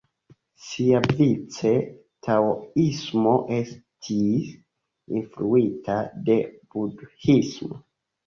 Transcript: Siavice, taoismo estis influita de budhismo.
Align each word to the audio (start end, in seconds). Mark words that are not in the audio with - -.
Siavice, 0.67 1.73
taoismo 2.27 3.35
estis 3.57 4.49
influita 5.21 5.99
de 6.31 6.39
budhismo. 6.77 7.79